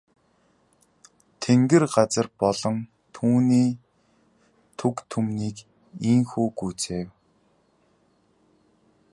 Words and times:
Тэнгэр 1.41 1.83
газар 1.95 2.27
болон 2.41 2.75
түүний 3.15 3.69
түг 4.79 4.95
түмнийг 5.11 5.57
ийнхүү 6.11 6.45
гүйцээв. 6.59 7.09